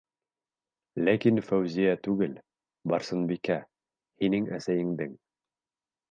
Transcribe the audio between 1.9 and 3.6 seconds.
түгел, Барсынбикә.